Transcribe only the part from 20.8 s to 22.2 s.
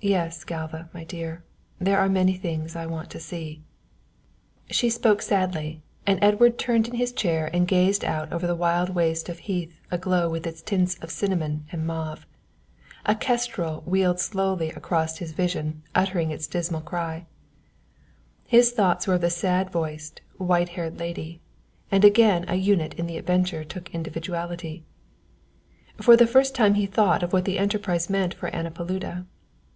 lady and